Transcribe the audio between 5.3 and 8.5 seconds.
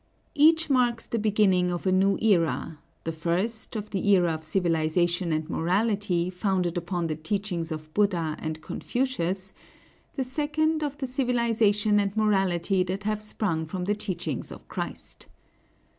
and morality founded upon the teachings of Buddha